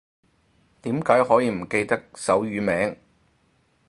[0.81, 2.97] 點解可以唔記得手語名